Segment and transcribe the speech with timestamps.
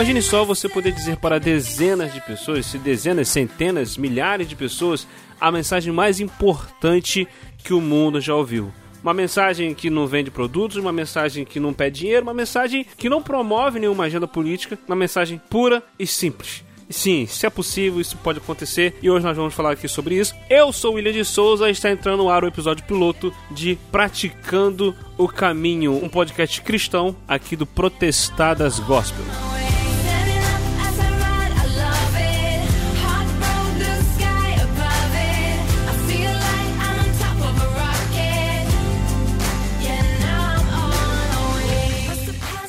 [0.00, 5.06] Imagine só você poder dizer para dezenas de pessoas, se dezenas, centenas, milhares de pessoas,
[5.38, 7.28] a mensagem mais importante
[7.62, 8.72] que o mundo já ouviu.
[9.02, 13.10] Uma mensagem que não vende produtos, uma mensagem que não pede dinheiro, uma mensagem que
[13.10, 16.64] não promove nenhuma agenda política, uma mensagem pura e simples.
[16.88, 20.34] Sim, se é possível, isso pode acontecer e hoje nós vamos falar aqui sobre isso.
[20.48, 23.78] Eu sou o William de Souza e está entrando no ar o episódio piloto de
[23.92, 29.59] Praticando o Caminho, um podcast cristão aqui do Protestadas Gospel.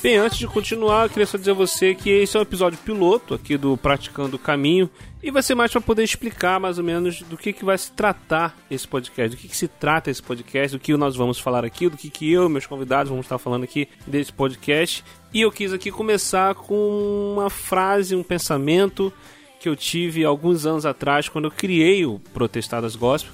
[0.01, 2.79] Bem, antes de continuar, eu queria só dizer a você que esse é um episódio
[2.79, 4.89] piloto aqui do Praticando o Caminho
[5.21, 7.91] e vai ser mais para poder explicar mais ou menos do que, que vai se
[7.91, 11.63] tratar esse podcast, do que, que se trata esse podcast, do que nós vamos falar
[11.63, 15.03] aqui, do que, que eu e meus convidados vamos estar falando aqui desse podcast.
[15.31, 19.13] E eu quis aqui começar com uma frase, um pensamento
[19.59, 23.31] que eu tive alguns anos atrás quando eu criei o Protestadas Gospel.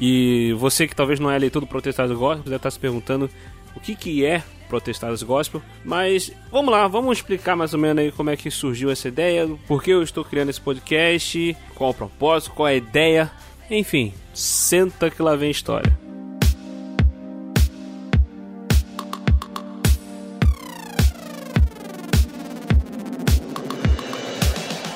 [0.00, 3.28] E você que talvez não é leitor do Protestadas Gospel, deve estar se perguntando
[3.74, 5.62] o que, que é Protestadas Gospel.
[5.84, 9.48] Mas vamos lá, vamos explicar mais ou menos aí como é que surgiu essa ideia,
[9.66, 13.30] por que eu estou criando esse podcast, qual o propósito, qual a ideia.
[13.70, 15.96] Enfim, senta que lá vem história.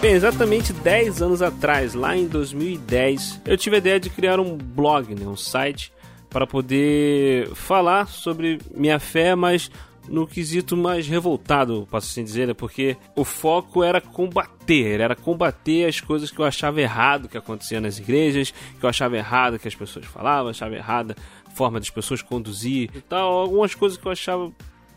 [0.01, 4.57] Bem, exatamente 10 anos atrás, lá em 2010, eu tive a ideia de criar um
[4.57, 5.93] blog, né, um site
[6.31, 9.71] para poder falar sobre minha fé, mas
[10.09, 12.55] no quesito mais revoltado, posso assim dizer, né?
[12.55, 17.81] porque o foco era combater, era combater as coisas que eu achava errado que acontecia
[17.81, 21.15] nas igrejas, que eu achava errado que as pessoas falavam, achava errada
[21.47, 24.51] a forma das pessoas conduzir e tal, algumas coisas que eu achava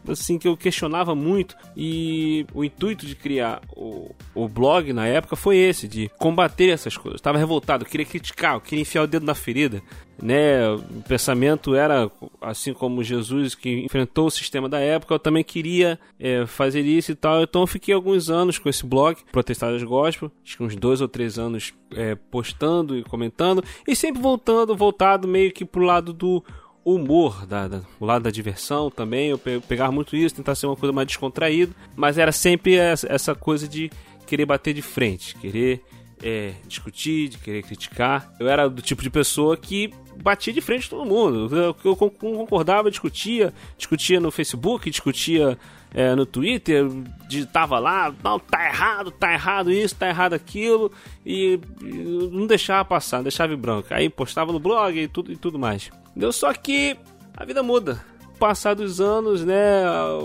[0.07, 5.35] assim que eu questionava muito e o intuito de criar o, o blog na época
[5.35, 7.19] foi esse, de combater essas coisas.
[7.19, 9.81] Estava revoltado, eu queria criticar, eu queria enfiar o dedo na ferida,
[10.21, 10.69] né?
[10.69, 12.09] O pensamento era
[12.41, 17.11] assim como Jesus que enfrentou o sistema da época, eu também queria é, fazer isso
[17.11, 17.41] e tal.
[17.41, 21.07] Então eu fiquei alguns anos com esse blog, Protestadas Gospel, acho que uns dois ou
[21.07, 26.43] três anos é, postando e comentando e sempre voltando, voltado meio que pro lado do
[26.85, 29.29] humor, da, da, o lado da diversão também.
[29.29, 33.67] Eu pegava muito isso, tentar ser uma coisa mais descontraída, mas era sempre essa, coisa
[33.67, 33.91] de
[34.25, 35.81] querer bater de frente, querer
[36.21, 38.31] é, discutir, de querer criticar.
[38.39, 41.55] Eu era do tipo de pessoa que batia de frente todo mundo.
[41.55, 45.57] Eu, eu concordava, discutia, discutia no Facebook, discutia
[45.93, 46.85] é, no Twitter,
[47.27, 50.91] digitava lá, não, tá errado, tá errado isso, tá errado aquilo,
[51.25, 53.89] e, e não deixava passar, deixava em branco.
[53.91, 55.91] Aí postava no blog e tudo, e tudo mais.
[56.15, 56.97] Deu só que
[57.35, 58.03] a vida muda.
[58.39, 60.19] Passar dos anos, né, a,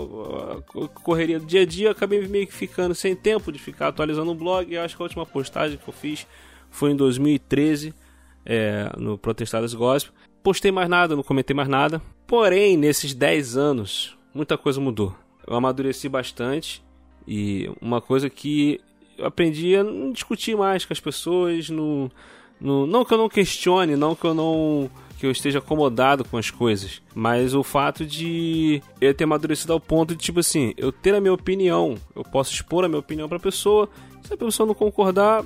[1.03, 4.35] correria do dia a dia, acabei meio que ficando sem tempo de ficar atualizando o
[4.35, 4.73] blog.
[4.73, 6.27] Eu acho que a última postagem que eu fiz
[6.71, 7.93] foi em 2013,
[8.45, 10.13] é, no Protestadas Gospel.
[10.41, 12.01] Postei mais nada, não comentei mais nada.
[12.25, 15.15] Porém, nesses 10 anos, muita coisa mudou.
[15.49, 16.83] Eu amadureci bastante
[17.27, 18.79] e uma coisa que
[19.17, 22.09] eu aprendi a não discutir mais com as pessoas, no,
[22.61, 26.37] no, não que eu não questione, não que eu não que eu esteja acomodado com
[26.37, 30.93] as coisas, mas o fato de eu ter amadurecido ao ponto de, tipo assim, eu
[30.93, 33.89] ter a minha opinião, eu posso expor a minha opinião pra pessoa,
[34.23, 35.43] se a pessoa não concordar,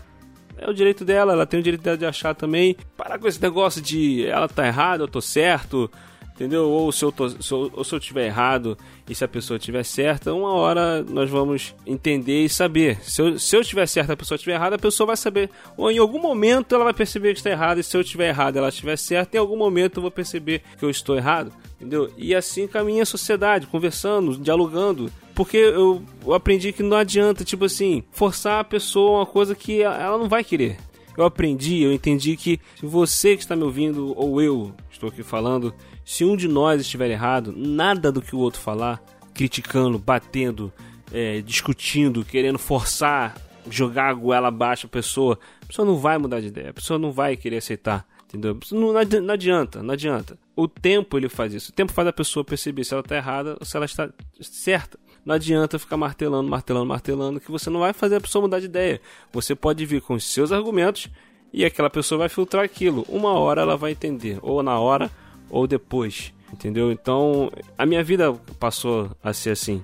[0.57, 2.75] é o direito dela, ela tem o direito de achar também.
[2.95, 5.89] Parar com esse negócio de ela tá errada, eu tô certo,
[6.33, 6.69] entendeu?
[6.69, 8.77] Ou se eu, tô, se eu, ou se eu tiver errado
[9.07, 12.99] e se a pessoa tiver certa, uma hora nós vamos entender e saber.
[13.01, 15.49] Se eu, se eu tiver certo e a pessoa tiver errada, a pessoa vai saber.
[15.77, 18.57] Ou em algum momento ela vai perceber que está errado, e se eu tiver errado
[18.57, 22.11] ela estiver certa, em algum momento eu vou perceber que eu estou errado, entendeu?
[22.17, 25.11] E assim caminha a sociedade, conversando, dialogando.
[25.35, 29.81] Porque eu, eu aprendi que não adianta, tipo assim, forçar a pessoa uma coisa que
[29.81, 30.77] ela não vai querer
[31.17, 35.23] eu aprendi, eu entendi que se você que está me ouvindo ou eu estou aqui
[35.23, 35.73] falando,
[36.05, 39.03] se um de nós estiver errado, nada do que o outro falar,
[39.33, 40.71] criticando, batendo,
[41.11, 43.35] é, discutindo, querendo forçar,
[43.69, 46.97] jogar a goela abaixo a pessoa, a pessoa não vai mudar de ideia, a pessoa
[46.97, 48.05] não vai querer aceitar.
[48.27, 48.57] Entendeu?
[48.71, 50.39] Não, não adianta, não adianta.
[50.55, 51.69] O tempo ele faz isso.
[51.69, 54.09] O tempo faz a pessoa perceber se ela está errada ou se ela está
[54.41, 54.97] certa.
[55.23, 58.65] Não adianta ficar martelando, martelando, martelando, que você não vai fazer a pessoa mudar de
[58.65, 58.99] ideia.
[59.31, 61.11] Você pode vir com os seus argumentos
[61.53, 63.05] e aquela pessoa vai filtrar aquilo.
[63.07, 65.11] Uma hora ela vai entender, ou na hora
[65.49, 66.91] ou depois, entendeu?
[66.91, 69.83] Então, a minha vida passou a ser assim.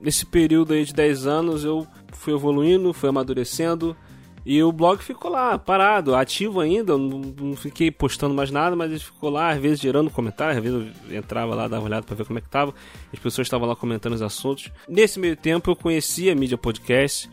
[0.00, 3.96] Nesse período aí de 10 anos eu fui evoluindo, fui amadurecendo
[4.44, 8.90] E o blog ficou lá, parado, ativo ainda, não, não, fiquei postando mais nada, mas
[8.90, 12.04] ele ficou lá, às vezes gerando comentários, às vezes eu entrava lá, dava uma olhada
[12.04, 12.74] pra ver como é que tava,
[13.10, 14.70] as pessoas estavam lá comentando os assuntos.
[14.86, 17.30] Nesse meio tempo eu conheci a mídia podcast,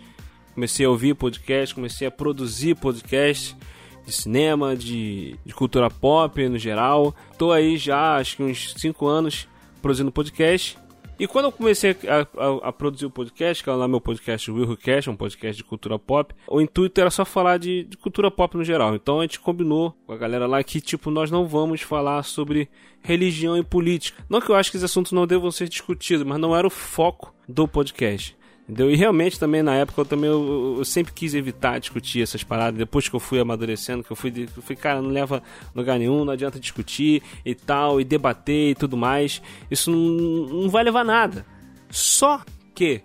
[0.54, 3.58] comecei a ouvir podcast, comecei a produzir podcast
[4.06, 7.16] de cinema, de, de cultura pop no geral.
[7.38, 9.48] Tô aí já, acho que uns 5 anos
[9.82, 10.78] produzindo podcast.
[11.22, 14.50] E quando eu comecei a, a, a, produzir o podcast, que é lá meu podcast
[14.50, 17.96] Will Who Cash, um podcast de cultura pop, o intuito era só falar de, de,
[17.96, 18.96] cultura pop no geral.
[18.96, 22.68] Então a gente combinou com a galera lá que, tipo, nós não vamos falar sobre
[23.04, 24.26] religião e política.
[24.28, 26.72] Não que eu acho que esses assuntos não devam ser discutidos, mas não era o
[26.72, 28.36] foco do podcast.
[28.72, 28.90] Entendeu?
[28.90, 32.78] E realmente também na época eu também eu, eu, sempre quis evitar discutir essas paradas.
[32.78, 35.44] Depois que eu fui amadurecendo, que eu fui, eu fui, cara, não leva
[35.76, 39.42] lugar nenhum, não adianta discutir e tal, e debater e tudo mais.
[39.70, 41.46] Isso não, não vai levar nada.
[41.90, 42.42] Só
[42.74, 43.02] que,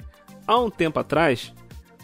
[0.47, 1.53] há um tempo atrás,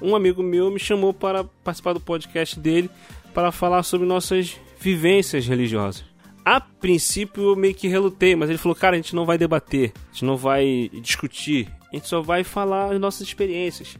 [0.02, 2.90] um amigo meu me chamou para participar do podcast dele
[3.32, 6.04] para falar sobre nossas vivências religiosas.
[6.44, 9.92] A princípio eu meio que relutei, mas ele falou: cara, a gente não vai debater,
[9.94, 13.98] a gente não vai discutir, a gente só vai falar as nossas experiências.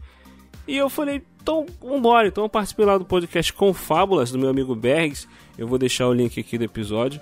[0.67, 2.27] E eu falei, então vambora.
[2.27, 5.27] Então eu participei lá do podcast Confábulas, do meu amigo Bergs.
[5.57, 7.21] Eu vou deixar o link aqui do episódio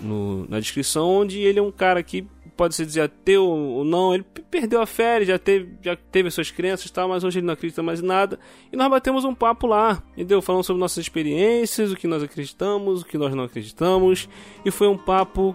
[0.00, 2.26] no, na descrição, onde ele é um cara que
[2.56, 4.14] pode se dizer ateu ou não.
[4.14, 7.38] Ele perdeu a fé, já teve, já teve as suas crenças e tal, mas hoje
[7.38, 8.38] ele não acredita mais em nada.
[8.72, 10.42] E nós batemos um papo lá, entendeu?
[10.42, 14.28] Falando sobre nossas experiências, o que nós acreditamos, o que nós não acreditamos.
[14.64, 15.54] E foi um papo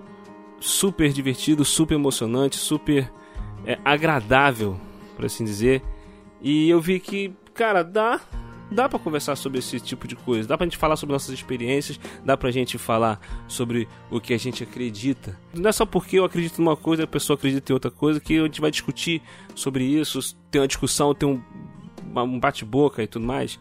[0.59, 3.11] super divertido, super emocionante, super
[3.65, 4.79] é, agradável,
[5.15, 5.81] por assim dizer.
[6.41, 8.19] E eu vi que, cara, dá
[8.69, 11.99] dá para conversar sobre esse tipo de coisa, dá pra gente falar sobre nossas experiências,
[12.23, 15.37] dá pra gente falar sobre o que a gente acredita.
[15.53, 18.19] Não é só porque eu acredito numa coisa e a pessoa acredita em outra coisa
[18.19, 19.21] que a gente vai discutir
[19.53, 21.41] sobre isso, ter uma discussão, ter um,
[22.15, 23.59] um bate-boca e tudo mais.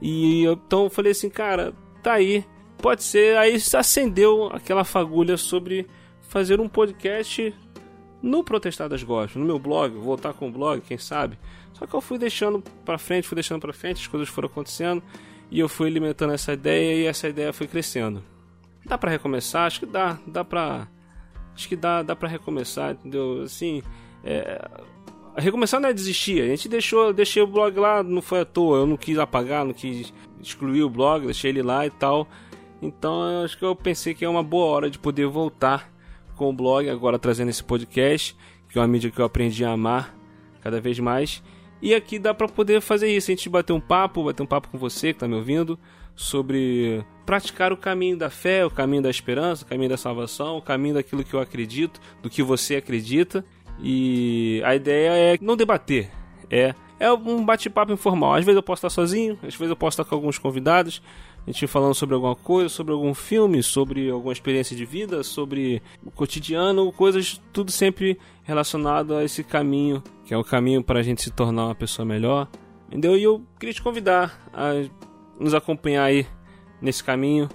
[0.00, 1.72] E eu, então eu falei assim, cara,
[2.02, 2.44] tá aí,
[2.78, 3.36] pode ser.
[3.36, 5.86] Aí acendeu aquela fagulha sobre
[6.28, 7.54] fazer um podcast
[8.22, 11.38] no Protestadas Gospel, no meu blog, voltar com o blog, quem sabe.
[11.72, 15.02] Só que eu fui deixando para frente, fui deixando para frente, as coisas foram acontecendo
[15.50, 18.22] e eu fui alimentando essa ideia e essa ideia foi crescendo.
[18.84, 19.66] Dá para recomeçar?
[19.66, 20.88] Acho que dá, dá pra
[21.54, 23.42] acho que dá, dá para recomeçar, entendeu?
[23.42, 23.82] Assim,
[24.24, 24.68] é,
[25.36, 26.42] recomeçar não é desistir.
[26.42, 28.78] A gente deixou, deixei o blog lá, não foi à toa.
[28.78, 32.26] Eu não quis apagar, não quis excluir o blog, deixei ele lá e tal.
[32.80, 35.92] Então, acho que eu pensei que é uma boa hora de poder voltar
[36.40, 38.34] com o blog, agora trazendo esse podcast,
[38.70, 40.16] que é uma mídia que eu aprendi a amar
[40.62, 41.42] cada vez mais.
[41.82, 44.68] E aqui dá para poder fazer isso, a gente bater um papo, bater um papo
[44.68, 45.78] com você que está me ouvindo,
[46.16, 50.62] sobre praticar o caminho da fé, o caminho da esperança, o caminho da salvação, o
[50.62, 53.44] caminho daquilo que eu acredito, do que você acredita.
[53.78, 56.10] E a ideia é não debater,
[56.50, 58.34] é é um bate-papo informal.
[58.34, 61.02] Às vezes eu posso estar sozinho, às vezes eu posso estar com alguns convidados,
[61.46, 65.82] a gente falando sobre alguma coisa, sobre algum filme, sobre alguma experiência de vida, sobre
[66.04, 71.02] o cotidiano, coisas tudo sempre relacionado a esse caminho, que é o caminho para a
[71.02, 72.48] gente se tornar uma pessoa melhor.
[72.88, 73.16] Entendeu?
[73.16, 74.72] E eu queria te convidar a
[75.38, 76.26] nos acompanhar aí
[76.80, 77.48] nesse caminho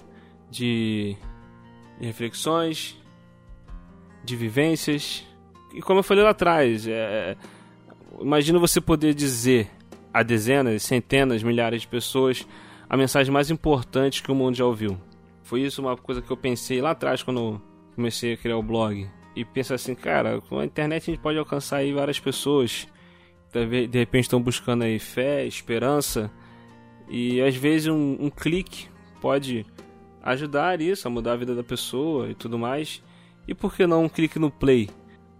[0.50, 1.16] de,
[2.00, 2.96] reflexões,
[4.24, 5.24] de vivências.
[5.74, 7.36] E como eu falei lá atrás, é,
[8.20, 9.70] imagina você poder dizer
[10.12, 12.46] a dezenas, centenas, milhares de pessoas
[12.88, 14.98] a mensagem mais importante que o mundo já ouviu.
[15.42, 17.60] Foi isso uma coisa que eu pensei lá atrás quando
[17.94, 19.08] comecei a criar o blog.
[19.34, 22.88] E pensa assim, cara, com a internet a gente pode alcançar aí várias pessoas.
[23.52, 26.30] De repente estão buscando aí fé, esperança.
[27.08, 28.88] E às vezes um, um clique
[29.20, 29.64] pode
[30.22, 33.02] ajudar isso, a mudar a vida da pessoa e tudo mais.
[33.46, 34.90] E por que não um clique no play?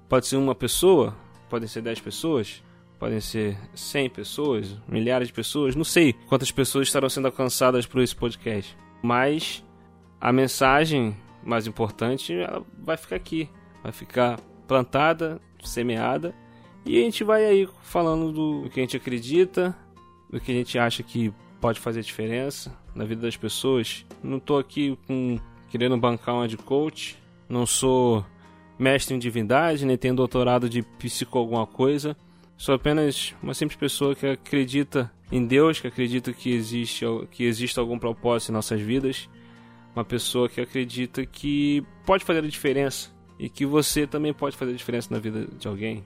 [0.08, 1.16] Pode ser uma pessoa,
[1.48, 2.62] podem ser dez pessoas,
[2.98, 8.00] podem ser 100 pessoas, milhares de pessoas, não sei quantas pessoas estarão sendo alcançadas por
[8.00, 9.64] esse podcast, mas
[10.20, 13.48] a mensagem mais importante ela vai ficar aqui,
[13.82, 16.34] vai ficar plantada, semeada
[16.84, 19.76] e a gente vai aí falando do que a gente acredita,
[20.30, 24.06] do que a gente acha que pode fazer diferença na vida das pessoas.
[24.22, 25.38] Não estou aqui com
[25.68, 28.24] querendo bancar uma de coach, não sou
[28.78, 32.16] mestre em divindade, nem tenho doutorado de psico alguma coisa.
[32.56, 37.78] Sou apenas uma simples pessoa que acredita em Deus, que acredita que existe, que existe
[37.78, 39.28] algum propósito em nossas vidas.
[39.94, 44.72] Uma pessoa que acredita que pode fazer a diferença e que você também pode fazer
[44.72, 46.04] a diferença na vida de alguém.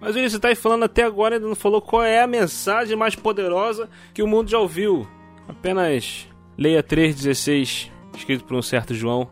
[0.00, 3.14] Mas você está aí falando até agora ainda não falou qual é a mensagem mais
[3.14, 5.06] poderosa que o mundo já ouviu.
[5.46, 6.28] Apenas
[6.58, 9.30] leia 3,16, escrito por um certo João,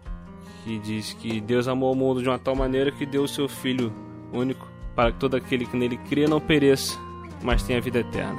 [0.62, 3.48] que diz que Deus amou o mundo de uma tal maneira que deu o seu
[3.48, 3.92] Filho
[4.32, 4.69] único
[5.00, 6.98] para que todo aquele que nele crê não pereça,
[7.42, 8.38] mas tenha vida eterna.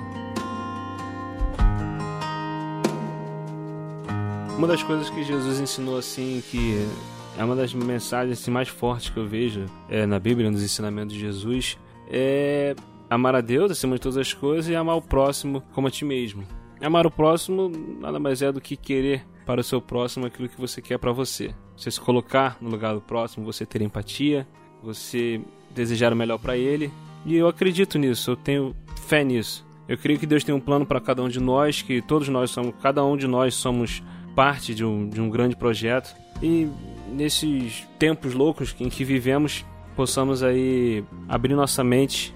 [4.56, 6.88] Uma das coisas que Jesus ensinou assim que
[7.36, 11.16] é uma das mensagens assim, mais fortes que eu vejo é, na Bíblia, nos ensinamentos
[11.16, 12.76] de Jesus, é
[13.10, 16.06] amar a Deus acima de todas as coisas e amar o próximo como a ti
[16.06, 16.44] mesmo.
[16.80, 20.62] Amar o próximo nada mais é do que querer para o seu próximo aquilo que
[20.62, 21.56] você quer para você.
[21.76, 24.48] Você se colocar no lugar do próximo, você ter empatia,
[24.84, 25.42] você
[25.74, 26.92] desejar o melhor para ele.
[27.26, 28.76] E eu acredito nisso, eu tenho
[29.08, 29.66] fé nisso.
[29.88, 32.50] Eu creio que Deus tem um plano para cada um de nós, que todos nós
[32.50, 34.02] somos, cada um de nós somos
[34.36, 36.16] parte de um, de um grande projeto.
[36.42, 36.68] E
[37.10, 42.34] nesses tempos loucos em que vivemos, possamos aí abrir nossa mente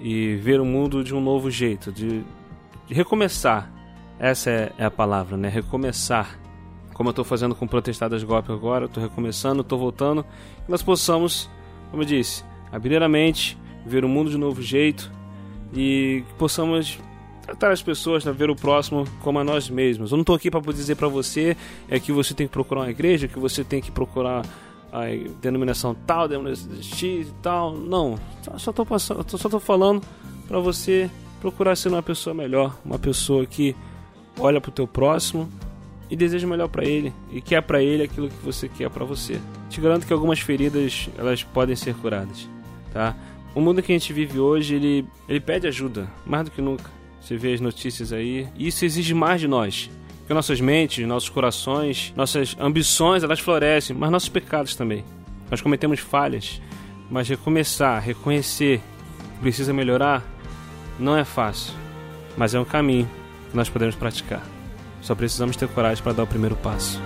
[0.00, 2.22] e ver o mundo de um novo jeito, de,
[2.86, 3.70] de recomeçar.
[4.18, 5.48] Essa é, é, a palavra, né?
[5.48, 6.38] Recomeçar.
[6.94, 10.24] Como eu estou fazendo com Protestadas Golpe agora, estou recomeçando, estou voltando.
[10.64, 11.50] Que nós possamos,
[11.90, 15.10] como eu disse, abrir a mente, ver o mundo de um novo jeito
[15.72, 16.98] e que possamos
[17.42, 20.10] tratar as pessoas, né, ver o próximo como a nós mesmos.
[20.10, 21.56] Eu não estou aqui para dizer para você
[21.88, 24.44] é que você tem que procurar uma igreja, que você tem que procurar
[24.92, 25.04] a
[25.40, 27.76] denominação tal, denominação X e tal.
[27.76, 28.16] Não,
[28.58, 30.02] só estou só falando
[30.48, 33.76] para você procurar ser uma pessoa melhor, uma pessoa que
[34.38, 35.48] olha para o teu próximo
[36.10, 39.40] e deseja melhor para ele e quer para ele aquilo que você quer para você.
[39.68, 42.48] Te garanto que algumas feridas elas podem ser curadas,
[42.96, 43.14] tá?
[43.54, 46.90] O mundo que a gente vive hoje, ele, ele pede ajuda, mais do que nunca.
[47.20, 48.48] Você vê as notícias aí.
[48.56, 49.90] E isso exige mais de nós.
[50.20, 55.04] Porque nossas mentes, nossos corações, nossas ambições, elas florescem, mas nossos pecados também.
[55.50, 56.60] Nós cometemos falhas,
[57.10, 58.80] mas recomeçar, reconhecer
[59.34, 60.24] que precisa melhorar,
[60.98, 61.74] não é fácil,
[62.36, 63.08] mas é um caminho
[63.50, 64.42] que nós podemos praticar.
[65.02, 67.00] Só precisamos ter coragem para dar o primeiro passo.